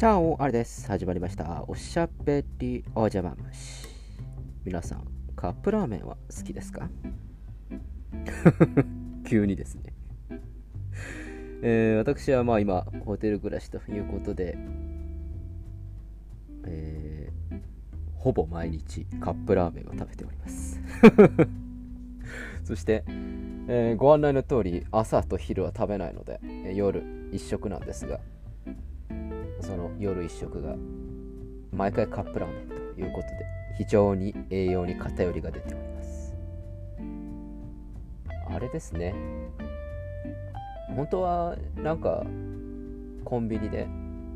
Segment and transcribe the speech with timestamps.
[0.00, 0.86] チャオあれです。
[0.88, 1.62] 始まりました。
[1.68, 3.86] おしゃべりお邪魔虫
[4.64, 5.04] 皆さん
[5.36, 6.88] カップラーメンは好きですか？
[9.28, 9.92] 急にですね。
[11.60, 14.56] えー、私はまあ今ホテル暮らしということで、
[16.64, 17.60] えー、
[18.14, 20.80] ほぼ毎日カップラーメンを食べております。
[22.64, 23.04] そして、
[23.68, 26.40] えーご案内の通り朝と昼は食べないので、
[26.74, 28.18] 夜一食なんですが
[29.62, 30.76] その夜一食が
[31.72, 33.46] 毎回カップラーメンということで
[33.78, 36.34] 非常に栄養に偏りが出ております。
[38.48, 39.14] あれですね。
[40.94, 42.24] 本当はなんか
[43.24, 43.86] コンビニで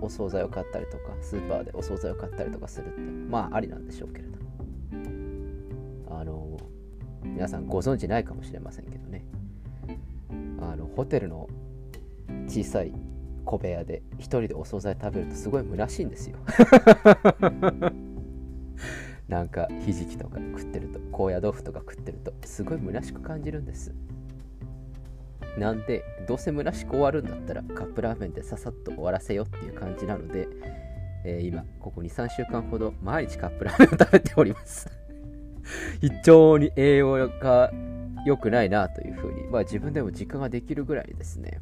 [0.00, 4.38] お惣菜を買ったりとかスーパーでお惣菜を買ったりとかするってまあありなんでしょうけれど
[6.10, 6.56] あの
[7.24, 9.24] 皆さんご存知ないかもしれませんけどね。
[10.60, 11.48] あのホテルの
[12.46, 12.92] 小さい
[13.44, 16.38] 小部屋で一人でお惣菜食べるとすごい虚しいんですよ。
[19.28, 23.94] なんかひじきとか食ってると高野豆腐とか食ってるとすごい虚しく感じるんです。
[25.58, 30.48] なんでどうせ虚しく終わるんだったらカップラーメンでささっと終わらせよっていう感じなので、
[31.24, 35.04] えー今ここ23週間ほど毎日カップラーメンを食べております。
[36.00, 37.72] 非常に栄養が
[38.24, 41.60] 良くないなというふうに、まあ、自分でも実感ができるぐらいですね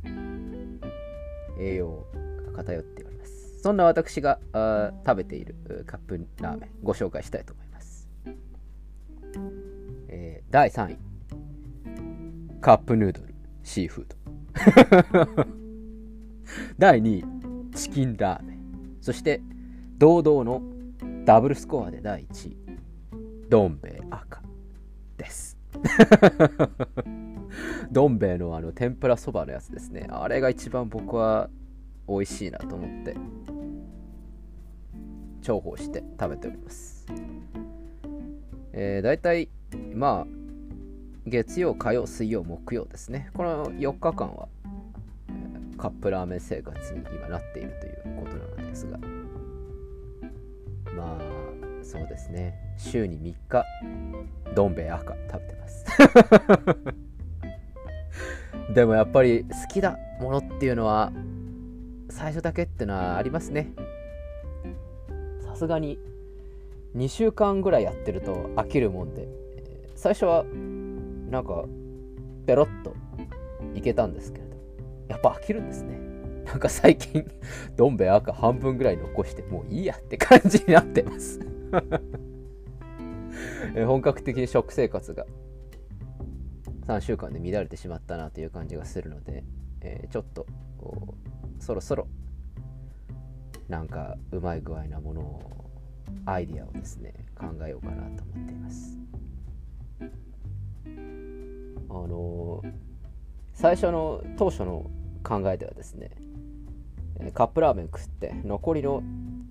[1.63, 2.07] 栄養
[2.53, 3.61] が偏っております。
[3.63, 5.55] そんな私があ食べている
[5.87, 8.09] カップラーメンご紹介したいと思います、
[10.09, 10.99] えー第3位。
[12.61, 15.47] カップヌードルシーフード。
[16.79, 17.25] 第2位。
[17.75, 18.59] チキンラーメン。
[19.01, 19.41] そして
[19.97, 20.63] 堂々の
[21.25, 22.57] ダブルスコアで第1位。
[23.49, 24.43] どん兵衛赤
[25.17, 25.57] です。
[27.91, 30.07] どん兵衛のあの天ぷらそばのやつですね。
[30.11, 31.49] あれが一番僕は
[32.09, 33.17] 美味しいなと思って。
[35.43, 37.07] 重宝して食べております。
[38.73, 39.49] えー、大体
[39.95, 40.27] まあ
[41.27, 43.31] 月曜火曜水曜木曜ですね。
[43.35, 44.49] この4日間は
[45.77, 48.99] カップラーメン生活に今なっているということなのですが。
[50.97, 51.43] まあ
[51.83, 52.55] そうですね。
[52.79, 53.65] 週に3日
[54.55, 55.85] どん兵衛赤食べてます。
[58.71, 61.13] でもやっぱり好きなものっていうのは
[62.09, 63.73] 最初だけってのはありますね。
[65.45, 65.99] さすがに
[66.97, 69.29] 2週間ぐらいやってると飽きるもんで。
[69.95, 70.45] 最初は
[71.31, 71.65] なんか
[72.45, 72.97] ペロッと
[73.75, 74.57] いけたんですけれど。
[75.09, 75.97] やっぱ飽きるんですね。
[76.45, 77.25] なんか最近
[77.77, 81.39] どん兵衛赤半分ぐらい残してもういいやって感じになってます。
[83.75, 85.25] えー本格的に食生活が
[86.87, 89.45] 3週間で乱れてしまったなという感じがするので、
[89.81, 90.47] えーちょっと
[90.79, 91.15] こ
[91.61, 92.09] うそろそろ
[93.69, 95.71] なんかうまい具合なものを
[96.27, 98.99] アイディアをですね考えようかなと思っています。
[101.89, 102.73] あのー
[103.55, 104.91] 最初の当初の
[105.23, 106.11] 考えではですね
[107.35, 109.03] カップラーメン食って残りの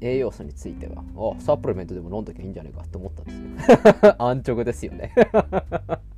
[0.01, 1.03] 栄養素については
[1.37, 4.15] あサプリメントでも飲んどきゃいいんじゃないかと思ったんですよ。
[4.19, 5.13] 安直ですよね。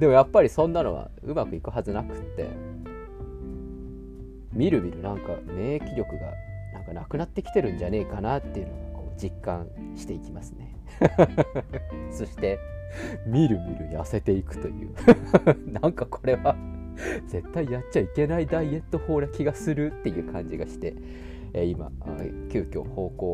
[0.00, 2.80] でもやっぱりそんなのはうまくいくはずなくって。
[4.52, 6.34] みるみるなんか免疫力が
[6.72, 10.76] なんかなくなってきてるんじゃねえかなっていうのをこう実感していきますね。
[12.10, 12.58] そして
[13.26, 14.90] みるみる痩せていくという。
[15.80, 16.56] なんかこれは
[17.28, 20.94] 絶対やっちゃいけないダイエット法な気がするっていう感じがして、
[21.52, 23.26] えー今あー急遽方向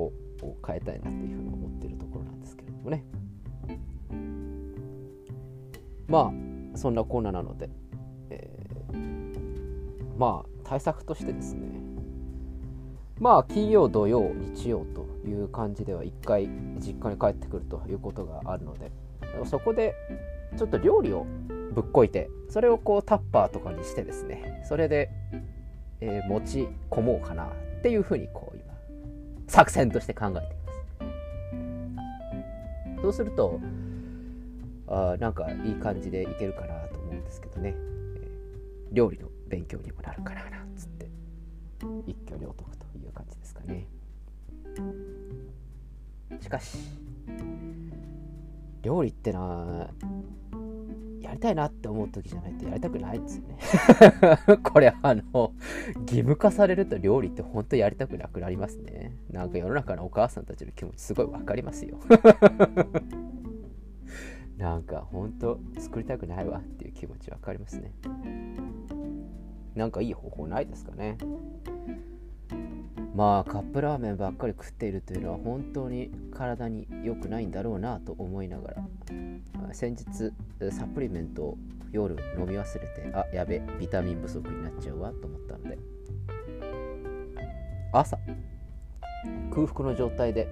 [0.43, 3.05] を変えたいなっていうふうに思っているところなんですけれどもね。
[6.07, 6.46] まあ
[6.77, 7.71] そんなコーナーなので、
[8.31, 11.69] えーまあ対策としてですね。
[13.21, 16.49] まあ金曜土曜日曜という感じでは1回
[16.79, 18.91] 実家に帰ってくるということがあるので
[19.47, 19.95] そこで
[20.57, 21.27] ちょっと料理を
[21.73, 25.11] ぶっこいてそれをこうタッパーとかにしてですねそれで、
[26.01, 27.49] えー持ち込もうかなっ
[27.83, 28.75] ていうふうにこう今
[29.49, 30.73] 作戦として考えていま
[32.99, 33.03] す。
[33.03, 33.61] そうすると
[34.89, 38.37] あなんかいい感じでいけるかなと思うんですけどね、えー
[38.93, 41.09] 料理の勉強にもなるかななんつって。
[42.07, 43.87] 一挙両得という感じですかね。
[46.41, 46.79] しかし
[48.83, 49.41] 料理っての
[49.81, 49.91] は
[51.21, 53.59] やりたいなって思う時じゃないとやりたくないんですよね。
[54.63, 55.53] これあの
[56.01, 59.17] 義務化されると料理って本当やりたくなくなりますね。
[59.31, 61.99] なんか世の中のお母さんたちの気持ちすごいわかりますよ。
[64.57, 67.93] なんか本当作りたくないわっていう気持ちわかりますね。
[69.75, 71.19] なんかいい方法ないですかね。
[73.15, 78.85] まあカップラーメンばっかり食っているというのは本当に体に良くないんだろうなと思いながら。
[79.73, 80.33] 先日
[80.71, 81.59] サプリメントを
[81.93, 85.79] 夜飲み忘れてあやべビタミン不足になっちゃうわと思ったので。
[87.93, 88.19] 朝
[89.51, 90.49] 空腹の状態で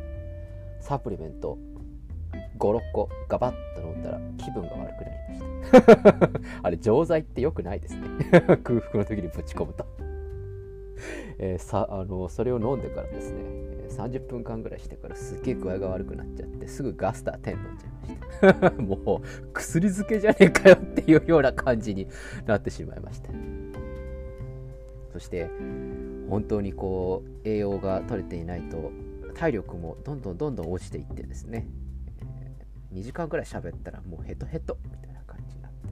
[0.81, 1.59] サプリメント
[2.64, 6.31] 56個ガバッと飲んだら気分が悪くなりました。
[6.62, 8.02] あれ錠剤って良くないですね。
[8.64, 9.87] 空腹の時にぶち込むと。
[11.38, 13.40] えー、さあのそれを飲んでからですね
[13.90, 18.70] 30分間ぐらいしてからすっげえ具合が悪くなっちゃってすぐガスター10飲んじゃいました。
[18.81, 22.06] もう薬漬けじゃねえかよっていうような感じに
[22.46, 23.31] なってしまいました。
[25.12, 25.50] そして
[26.28, 28.90] 本当にこう栄養が取れていないと
[29.34, 31.69] 体力もどんどんどんどん落ちていってですね、
[32.94, 35.88] 2時間ぐらい喋ったらもうヘトヘトみたいな感じになって、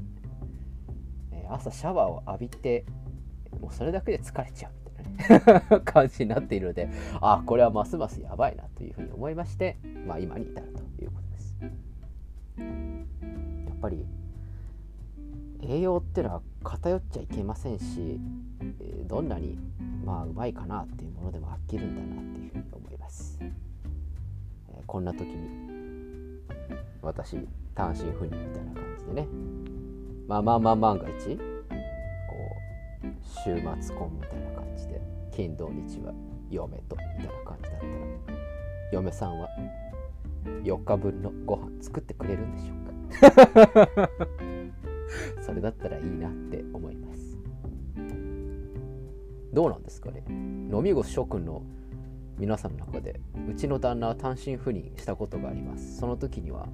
[1.32, 2.84] えー、朝シャワーを浴びて
[3.60, 4.90] もうそれだけで疲れちゃうみ
[5.24, 6.88] たいな感じになっているので、
[7.20, 9.76] あ、これはますますやばいなというふうに思いまして、
[10.06, 11.56] まあ、今に至るということです。
[11.60, 11.68] や
[13.72, 14.06] っぱり
[15.60, 18.20] 栄養っていうのは偏っちゃいけませんし、
[19.06, 19.58] どんなに
[20.04, 23.38] まあうまいかなっていうものでも飽きるんだなっていうふうに思います。
[24.86, 25.71] こんな時に
[27.02, 27.36] 私
[27.74, 29.28] 単身赴任みたいな感じでね。
[30.28, 31.36] まあまあまあ万が一。
[31.36, 31.42] こ
[33.02, 33.06] う
[33.44, 35.00] 週末婚みたいな感じで。
[35.32, 36.12] 金土日は
[36.50, 38.42] 嫁とみたいな感じだったら。
[38.92, 39.48] 嫁さんは
[40.62, 44.10] 4日分のご飯作ってくれるんでしょうか。
[45.42, 47.38] それだったらいいなって思います。
[49.52, 50.22] どうなんですかね。
[50.28, 51.62] 飲み子諸君の
[52.38, 55.98] 皆さんの中でうちの旦那は単身赴任したことがあります。
[55.98, 56.68] その時には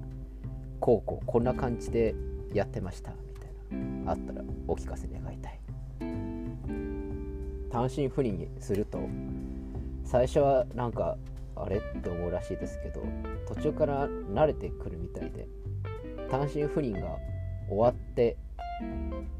[0.89, 2.15] こうこうこんな感じで
[2.51, 4.11] やってましたみたいな。
[4.11, 5.59] あったらお聞かせ願いたい。
[7.69, 8.97] 単身赴任にすると
[10.03, 11.15] 最初はなんか
[11.55, 11.77] あれ？
[11.77, 13.03] って思うらしいですけど
[13.47, 15.47] 途中から慣れてくるみたいで
[16.31, 17.17] 単身赴任が
[17.69, 18.35] 終わって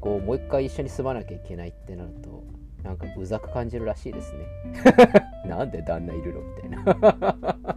[0.00, 2.44] こうもう一回一緒に住まなきゃいけないってなると
[2.84, 4.46] なんかうざく感じるらしいですね。
[5.46, 6.40] なんで旦那いるの？
[6.42, 7.76] みたいな。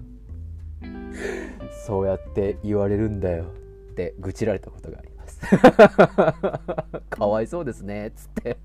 [1.87, 3.45] そうやって言われるんだよ。
[3.93, 5.39] って愚痴られたことがあります。
[7.09, 8.07] かわいそうですね。
[8.07, 8.57] っつって。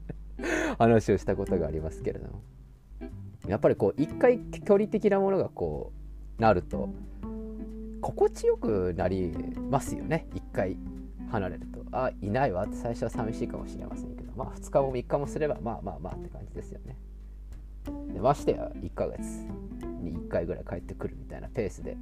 [0.78, 2.42] 話をしたことがありますけれども。
[3.46, 5.92] やっぱりこう一回距離的なものがこ
[6.38, 6.90] うなると
[8.00, 9.32] 心地よくなり
[9.70, 10.26] ますよね。
[10.34, 10.76] 一回
[11.30, 11.80] 離れると。
[11.92, 12.64] あいないわ。
[12.64, 14.32] って最初は寂しいかもしれませんけど。
[14.36, 16.96] まあ2日も3日もすればまあまあまあって感じですよね。
[18.12, 19.22] でましてや1ヶ月
[20.02, 21.96] に1回ぐらい帰ってくるみたいなペースで、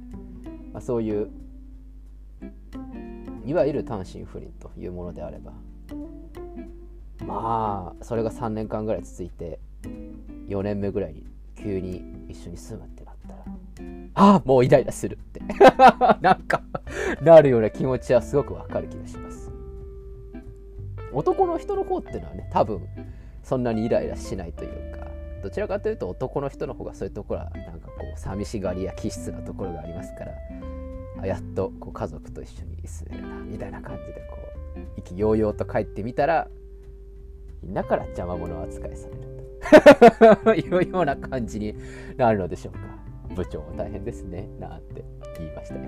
[0.73, 1.29] まあ、そういう
[3.47, 5.53] いわゆる単身赴任というものであれば
[7.25, 9.59] まあそれが3年間ぐらい続いて
[10.49, 13.39] 4年目ぐらいに急に一緒に住むってなったら
[14.15, 15.39] ああもうイライラするって
[16.21, 16.61] なんか
[17.21, 19.51] なるような気持ちはすごくわかる気がします。
[21.13, 22.85] 男の人の方っていうのはね多分
[23.41, 25.07] そんなにイライラしないというか
[25.41, 30.33] どちらかというと男の人の方がそういうところはなんかこう寂しがりや気質なところがありますから
[31.25, 34.37] やっとこう家族と一緒に住めるなみたいな感じでこ
[34.75, 36.47] う意気揚々と帰ってみたら
[37.65, 41.75] だから邪魔者扱いされると いうような感じに
[42.17, 43.07] なるのでしょうか。
[43.35, 44.47] 部長も大変ですね。
[44.59, 45.03] なんて
[45.37, 45.81] 言いましたよ。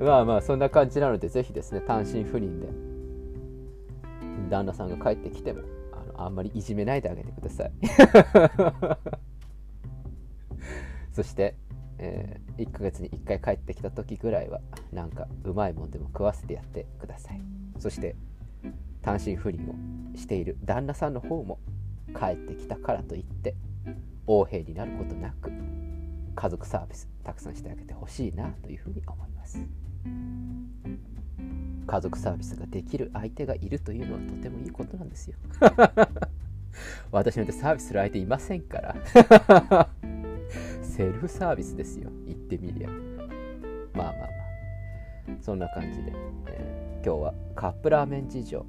[0.00, 2.68] まあまあそんな感じなので、ぜひですね、単身赴任で、
[4.48, 5.62] 旦那さんが帰ってきても、
[5.92, 7.72] あのあんまりいじめないであげてください。
[11.12, 11.56] そして、
[11.98, 14.60] えー、1ヶ月に1回帰ってきた時ぐらいは、
[14.92, 17.40] なんかうまいもんでも食わせてやってください。
[17.78, 18.16] そして、
[19.02, 21.58] 単身赴任をしている旦那さんの方も
[22.14, 23.54] 帰ってきたからといって
[24.26, 25.50] 横柄になることなく
[26.34, 29.58] 家族サービスたくさんしてあげてほしいなというふうに思います。
[31.86, 35.36] 家族サービスができる相手がいるというのはとてもいいことなんですよ。
[37.10, 39.88] 私なんてサービスする相手いませんから
[40.98, 42.10] セルフサービスですよ。
[42.26, 42.88] 言ってみりゃ。
[42.88, 42.98] まあ
[43.94, 45.38] まあまあ。
[45.40, 46.12] そんな感じで、
[46.48, 48.66] えー、今日はカップラーメン事情。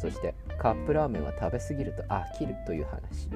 [0.00, 3.28] そしてカップラーメンは食べ過ぎると飽きるという話。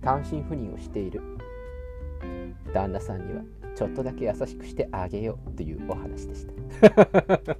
[0.00, 1.20] 単身赴任をしている。
[2.72, 3.42] 旦那さんには
[3.74, 6.52] ちょっとだけ優しくしてあげようというお話でした、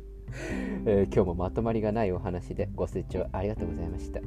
[0.87, 4.21] えー、今日もまとまりがないお話でご清聴ありがとうございました、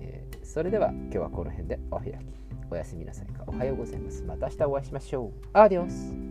[0.00, 2.37] えー、それでは今日はこの辺でお開き。
[2.70, 3.44] おやすみなさいか。
[3.46, 4.22] おはようございます。
[4.24, 5.32] また明日お会いしましょう。
[5.52, 6.27] アディオス。